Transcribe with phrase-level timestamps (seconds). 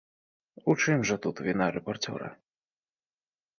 [0.73, 2.33] У чым жа тут віна рэпарцёра?